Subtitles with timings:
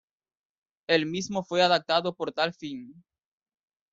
[0.87, 3.03] El mismo fue adaptado para tal fin.